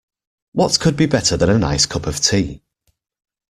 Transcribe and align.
What 0.53 0.79
could 0.79 0.97
be 0.97 1.05
better 1.05 1.37
than 1.37 1.51
a 1.51 1.59
nice 1.59 1.85
cup 1.85 2.07
of 2.07 2.19
tea? 2.19 2.63